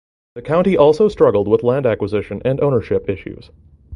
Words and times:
The 0.33 0.41
county 0.41 0.75
also 0.75 1.09
struggled 1.09 1.47
with 1.47 1.61
land 1.61 1.85
acquisition 1.85 2.41
and 2.43 2.59
ownership 2.59 3.07
issues. 3.07 3.51